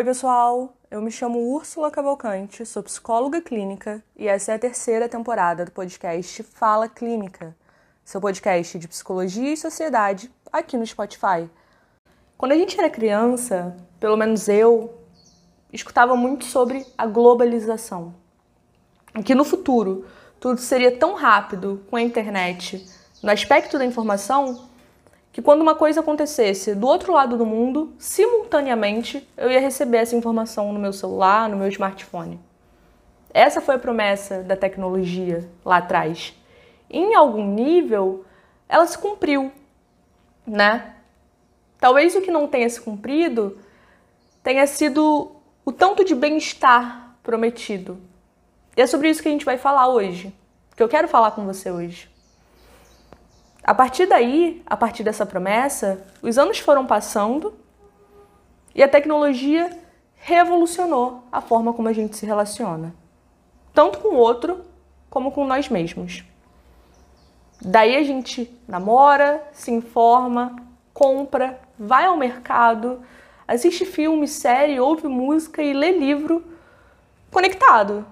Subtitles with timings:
[0.00, 0.72] Oi, pessoal!
[0.90, 5.72] Eu me chamo Úrsula Cavalcante, sou psicóloga clínica e essa é a terceira temporada do
[5.72, 7.54] podcast Fala Clínica,
[8.02, 11.50] seu podcast de psicologia e sociedade aqui no Spotify.
[12.38, 14.90] Quando a gente era criança, pelo menos eu,
[15.70, 18.14] escutava muito sobre a globalização.
[19.22, 20.06] Que no futuro
[20.40, 22.88] tudo seria tão rápido com a internet
[23.22, 24.69] no aspecto da informação
[25.32, 30.16] que quando uma coisa acontecesse do outro lado do mundo, simultaneamente eu ia receber essa
[30.16, 32.40] informação no meu celular, no meu smartphone.
[33.32, 36.34] Essa foi a promessa da tecnologia lá atrás.
[36.88, 38.24] Em algum nível,
[38.68, 39.52] ela se cumpriu,
[40.44, 40.94] né?
[41.78, 43.58] Talvez o que não tenha se cumprido
[44.42, 45.32] tenha sido
[45.64, 47.98] o tanto de bem-estar prometido.
[48.76, 50.34] E é sobre isso que a gente vai falar hoje,
[50.76, 52.10] que eu quero falar com você hoje.
[53.62, 57.54] A partir daí, a partir dessa promessa, os anos foram passando
[58.74, 59.70] e a tecnologia
[60.16, 62.94] revolucionou a forma como a gente se relaciona,
[63.74, 64.64] tanto com o outro
[65.08, 66.24] como com nós mesmos.
[67.60, 70.56] Daí a gente namora, se informa,
[70.94, 73.02] compra, vai ao mercado,
[73.46, 76.42] assiste filme, série, ouve música e lê livro
[77.30, 78.06] conectado.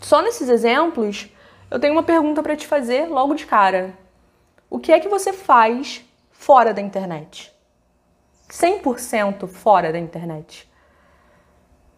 [0.00, 1.28] Só nesses exemplos,
[1.70, 3.94] eu tenho uma pergunta para te fazer logo de cara.
[4.70, 7.52] O que é que você faz fora da internet?
[8.48, 10.70] 100% fora da internet.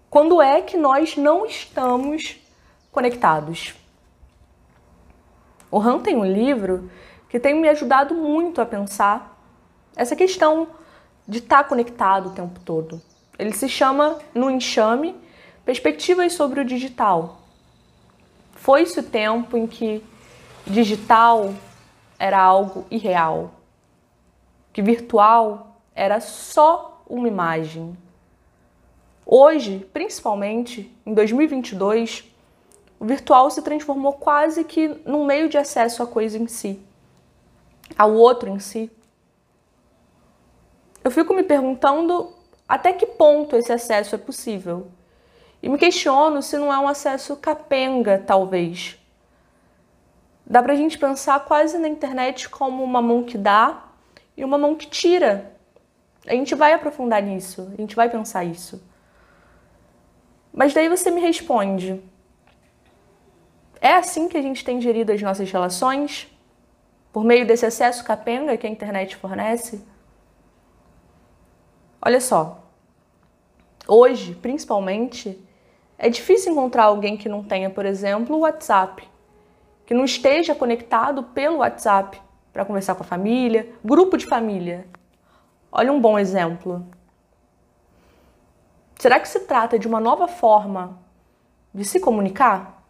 [0.08, 2.40] Quando é que nós não estamos
[2.90, 3.74] conectados?
[5.70, 6.90] O Han tem um livro
[7.28, 9.38] que tem me ajudado muito a pensar
[9.94, 10.68] essa questão
[11.28, 13.02] de estar conectado o tempo todo.
[13.38, 15.14] Ele se chama No Enxame
[15.62, 17.38] Perspectivas sobre o Digital.
[18.54, 20.02] Foi-se o tempo em que
[20.66, 21.54] digital
[22.22, 23.50] era algo irreal,
[24.72, 27.98] que virtual era só uma imagem.
[29.26, 32.32] Hoje, principalmente em 2022,
[33.00, 36.80] o virtual se transformou quase que num meio de acesso à coisa em si,
[37.98, 38.88] ao outro em si.
[41.02, 42.32] Eu fico me perguntando
[42.68, 44.86] até que ponto esse acesso é possível.
[45.60, 48.96] E me questiono se não é um acesso capenga, talvez,
[50.52, 53.84] Dá pra gente pensar quase na internet como uma mão que dá
[54.36, 55.56] e uma mão que tira.
[56.26, 58.86] A gente vai aprofundar nisso, a gente vai pensar isso.
[60.52, 62.02] Mas daí você me responde:
[63.80, 66.30] é assim que a gente tem gerido as nossas relações?
[67.10, 69.82] Por meio desse acesso capenga que a internet fornece?
[71.98, 72.62] Olha só,
[73.88, 75.42] hoje, principalmente,
[75.96, 79.10] é difícil encontrar alguém que não tenha, por exemplo, o WhatsApp
[79.92, 82.18] que não esteja conectado pelo WhatsApp
[82.50, 84.86] para conversar com a família, grupo de família.
[85.70, 86.86] Olha um bom exemplo.
[88.98, 90.98] Será que se trata de uma nova forma
[91.74, 92.82] de se comunicar?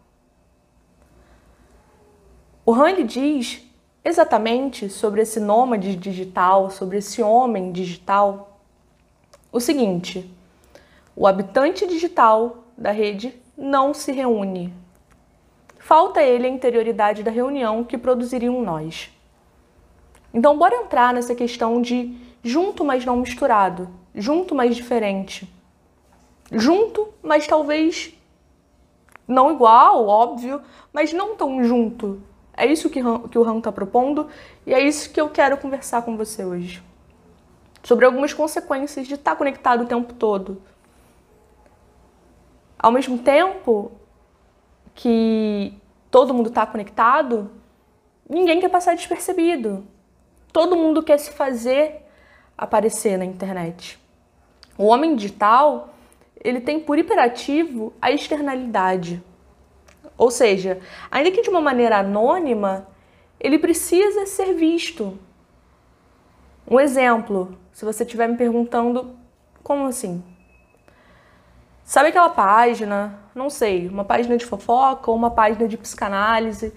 [2.65, 3.61] O Rand diz
[4.01, 8.61] exatamente sobre esse nômade digital, sobre esse homem digital,
[9.51, 10.33] o seguinte:
[11.13, 14.73] o habitante digital da rede não se reúne
[15.83, 19.11] falta ele a interioridade da reunião que produziria um nós.
[20.33, 25.47] Então, bora entrar nessa questão de junto, mas não misturado, junto, mas diferente.
[26.49, 28.13] Junto, mas talvez
[29.27, 30.61] não igual, óbvio,
[30.93, 32.21] mas não tão junto.
[32.55, 34.29] É isso que, que o Han está propondo
[34.65, 36.81] e é isso que eu quero conversar com você hoje.
[37.83, 40.61] Sobre algumas consequências de estar tá conectado o tempo todo.
[42.79, 43.91] Ao mesmo tempo,
[44.95, 45.73] que
[46.11, 47.51] todo mundo está conectado,
[48.29, 49.85] ninguém quer passar despercebido.
[50.51, 52.05] Todo mundo quer se fazer
[52.57, 53.99] aparecer na internet.
[54.77, 55.93] O homem digital,
[56.43, 59.23] ele tem por imperativo a externalidade.
[60.17, 60.79] Ou seja,
[61.09, 62.87] ainda que de uma maneira anônima,
[63.39, 65.17] ele precisa ser visto.
[66.69, 69.17] Um exemplo, se você estiver me perguntando,
[69.63, 70.23] como assim?
[71.83, 76.73] Sabe aquela página, não sei, uma página de fofoca ou uma página de psicanálise,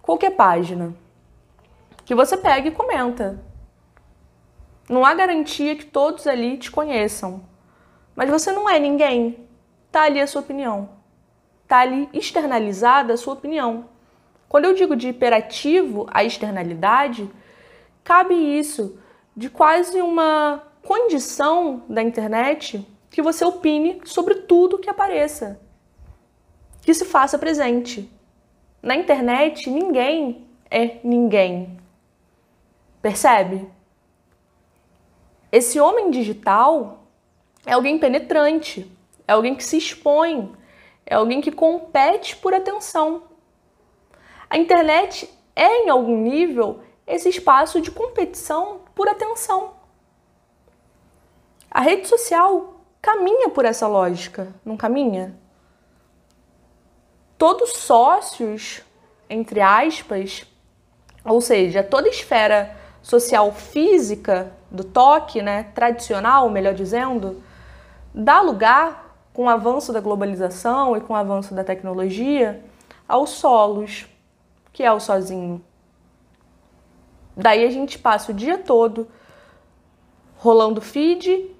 [0.00, 0.94] qualquer página,
[2.06, 3.44] que você pega e comenta.
[4.88, 7.42] Não há garantia que todos ali te conheçam,
[8.16, 9.46] mas você não é ninguém.
[9.92, 10.88] Tá ali a sua opinião.
[11.68, 13.90] Tá ali externalizada a sua opinião.
[14.48, 17.30] Quando eu digo de hiperativo a externalidade,
[18.02, 18.98] cabe isso
[19.36, 25.60] de quase uma condição da internet que você opine sobre tudo que apareça,
[26.82, 28.10] que se faça presente.
[28.80, 31.76] Na internet, ninguém é ninguém.
[33.02, 33.68] Percebe?
[35.50, 37.04] Esse homem digital,
[37.66, 38.90] é alguém penetrante,
[39.26, 40.52] é alguém que se expõe,
[41.04, 43.24] é alguém que compete por atenção.
[44.48, 49.74] A internet é, em algum nível, esse espaço de competição por atenção.
[51.70, 52.79] A rede social
[53.10, 55.34] caminha por essa lógica, não caminha?
[57.36, 58.82] Todos sócios,
[59.28, 60.46] entre aspas,
[61.24, 67.42] ou seja, toda esfera social física do toque, né, tradicional, melhor dizendo,
[68.14, 72.62] dá lugar, com o avanço da globalização e com o avanço da tecnologia,
[73.08, 74.06] aos solos,
[74.72, 75.64] que é o sozinho.
[77.36, 79.08] Daí a gente passa o dia todo
[80.36, 81.56] rolando feed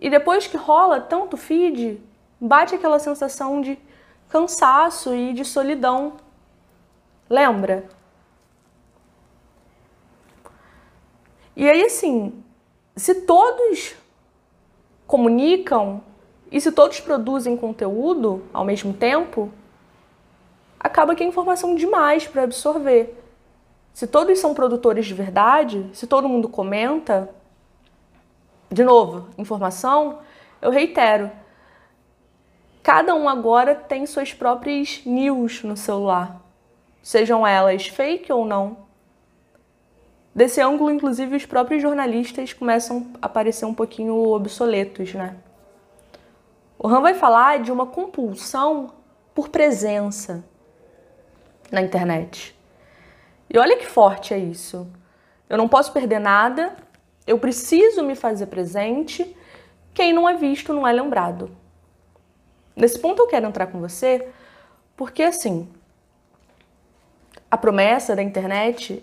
[0.00, 2.00] e depois que rola tanto feed,
[2.40, 3.78] bate aquela sensação de
[4.28, 6.14] cansaço e de solidão.
[7.28, 7.88] Lembra?
[11.56, 12.44] E aí assim,
[12.94, 13.94] se todos
[15.06, 16.02] comunicam
[16.50, 19.50] e se todos produzem conteúdo ao mesmo tempo,
[20.78, 23.22] acaba que é informação demais para absorver.
[23.92, 27.30] Se todos são produtores de verdade, se todo mundo comenta,
[28.70, 30.18] de novo, informação,
[30.60, 31.30] eu reitero,
[32.82, 36.40] cada um agora tem suas próprias news no celular,
[37.02, 38.86] sejam elas fake ou não.
[40.34, 45.36] Desse ângulo, inclusive, os próprios jornalistas começam a parecer um pouquinho obsoletos, né?
[46.78, 48.92] O Han vai falar de uma compulsão
[49.34, 50.44] por presença
[51.70, 52.54] na internet.
[53.48, 54.86] E olha que forte é isso.
[55.48, 56.76] Eu não posso perder nada,
[57.26, 59.36] eu preciso me fazer presente.
[59.92, 61.50] Quem não é visto não é lembrado.
[62.74, 64.28] Nesse ponto eu quero entrar com você,
[64.94, 65.68] porque assim,
[67.50, 69.02] a promessa da internet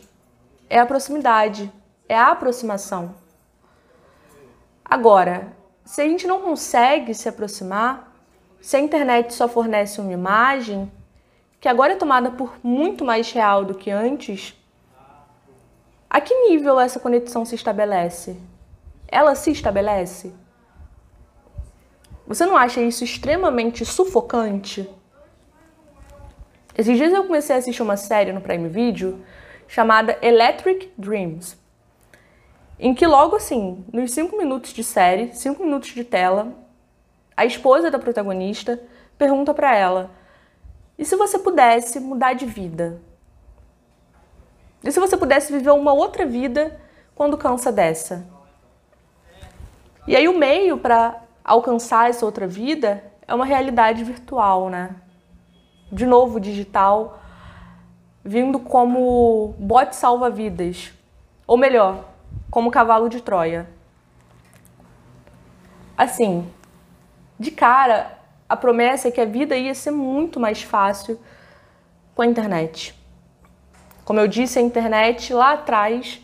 [0.69, 1.71] é a proximidade,
[2.07, 3.15] é a aproximação.
[4.85, 5.51] Agora,
[5.83, 8.13] se a gente não consegue se aproximar,
[8.61, 10.91] se a internet só fornece uma imagem,
[11.59, 14.55] que agora é tomada por muito mais real do que antes,
[16.13, 18.38] a que nível essa conexão se estabelece?
[19.07, 20.31] Ela se estabelece?
[22.27, 24.88] Você não acha isso extremamente sufocante?
[26.77, 29.25] Esses dias eu comecei a assistir uma série no Prime Video
[29.68, 31.57] chamada Electric Dreams,
[32.77, 36.54] em que logo assim, nos cinco minutos de série, cinco minutos de tela,
[37.36, 38.80] a esposa da protagonista
[39.18, 40.12] pergunta para ela
[40.95, 43.01] e se você pudesse mudar de vida?
[44.83, 46.80] E se você pudesse viver uma outra vida
[47.15, 48.25] quando cansa dessa?
[50.06, 54.95] E aí o meio para alcançar essa outra vida é uma realidade virtual, né?
[55.91, 57.19] De novo, digital,
[58.24, 60.91] vindo como bote salva-vidas.
[61.47, 62.06] Ou melhor,
[62.51, 63.69] como cavalo de Troia.
[65.97, 66.50] Assim,
[67.39, 68.18] de cara,
[68.50, 71.19] a promessa é que a vida ia ser muito mais fácil
[72.15, 73.02] com a internet.
[74.05, 76.21] Como eu disse, a internet lá atrás,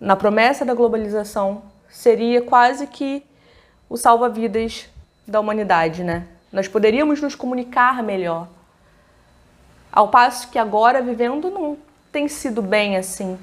[0.00, 3.22] na promessa da globalização, seria quase que
[3.88, 4.88] o salva-vidas
[5.26, 6.26] da humanidade, né?
[6.50, 8.48] Nós poderíamos nos comunicar melhor.
[9.92, 11.76] Ao passo que agora, vivendo, não
[12.10, 13.38] tem sido bem assim.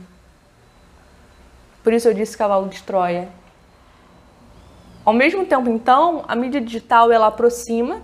[1.84, 3.30] Por isso eu disse cavalo de Troia.
[5.06, 8.02] Ao mesmo tempo, então, a mídia digital ela aproxima.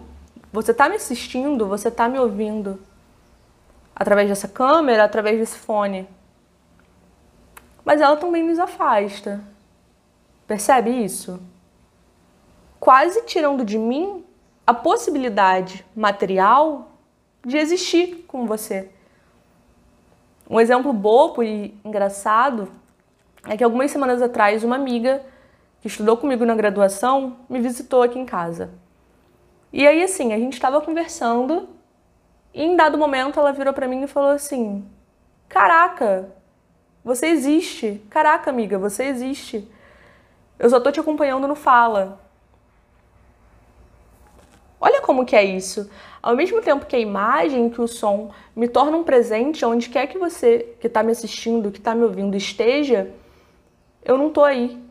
[0.53, 2.79] Você está me assistindo, você está me ouvindo
[3.95, 6.07] através dessa câmera, através desse fone.
[7.83, 9.41] Mas ela também nos afasta.
[10.47, 11.39] Percebe isso?
[12.79, 14.25] Quase tirando de mim
[14.67, 16.91] a possibilidade material
[17.45, 18.89] de existir com você.
[20.49, 22.69] Um exemplo bobo e engraçado
[23.47, 25.23] é que algumas semanas atrás uma amiga
[25.81, 28.71] que estudou comigo na graduação, me visitou aqui em casa.
[29.71, 31.69] E aí, assim, a gente estava conversando
[32.55, 34.89] e em dado momento ela virou para mim e falou assim:
[35.49, 36.31] Caraca,
[37.03, 38.01] você existe.
[38.09, 39.69] Caraca, amiga, você existe.
[40.57, 42.21] Eu só tô te acompanhando no Fala.
[44.79, 45.89] Olha como que é isso.
[46.23, 50.07] Ao mesmo tempo que a imagem, que o som me torna um presente onde quer
[50.07, 53.11] que você que está me assistindo, que está me ouvindo esteja,
[54.03, 54.81] eu não tô aí.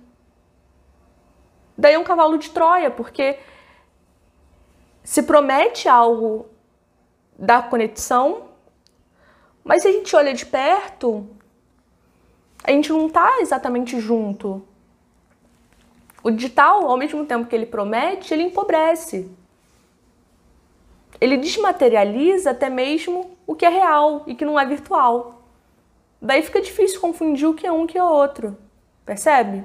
[1.79, 3.39] Daí é um cavalo de Troia, porque
[5.03, 6.54] se promete algo
[7.39, 8.49] da conexão,
[9.63, 11.27] mas se a gente olha de perto,
[12.63, 14.63] a gente não está exatamente junto.
[16.23, 19.31] O digital, ao mesmo tempo que ele promete, ele empobrece.
[21.21, 25.43] Ele desmaterializa até mesmo o que é real e que não é virtual.
[26.21, 28.57] Daí fica difícil confundir o que é um que é outro.
[29.05, 29.65] Percebe?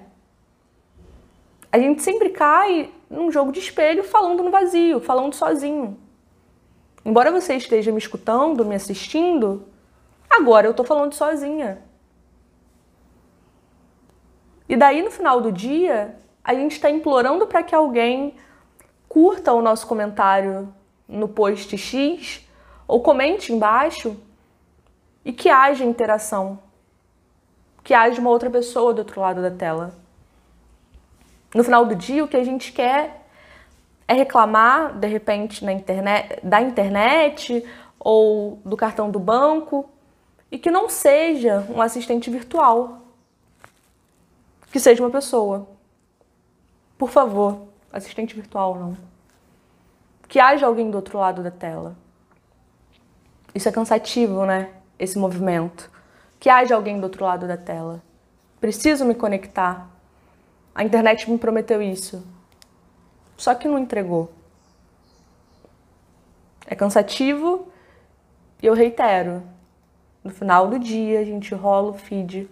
[1.72, 5.98] a gente sempre cai num jogo de espelho falando no vazio, falando sozinho.
[7.10, 9.66] Embora você esteja me escutando, me assistindo,
[10.30, 11.82] agora eu tô falando sozinha.
[14.68, 18.36] E daí no final do dia, a gente está implorando para que alguém
[19.08, 20.72] curta o nosso comentário
[21.08, 22.48] no post X
[22.88, 24.16] ou comente embaixo
[25.26, 26.60] e que haja interação,
[27.84, 29.96] que haja uma outra pessoa do outro lado da tela.
[31.56, 33.19] No final do dia, o que a gente quer
[34.10, 37.64] é reclamar, de repente, na internet, da internet
[38.00, 39.88] ou do cartão do banco
[40.52, 43.04] e que não seja um assistente virtual,
[44.72, 45.68] que seja uma pessoa.
[46.98, 48.98] Por favor, assistente virtual não.
[50.28, 51.96] Que haja alguém do outro lado da tela.
[53.54, 54.72] Isso é cansativo, né?
[54.98, 55.88] Esse movimento.
[56.40, 58.02] Que haja alguém do outro lado da tela.
[58.60, 59.88] Preciso me conectar.
[60.74, 62.26] A internet me prometeu isso.
[63.40, 64.30] Só que não entregou.
[66.68, 67.70] É cansativo
[68.62, 69.42] e eu reitero.
[70.22, 72.50] No final do dia, a gente rola o feed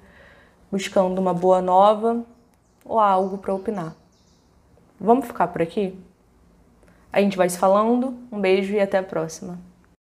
[0.71, 2.23] buscando uma boa nova
[2.85, 3.93] ou algo para opinar.
[4.97, 5.93] Vamos ficar por aqui?
[7.11, 8.17] A gente vai se falando.
[8.31, 9.59] Um beijo e até a próxima.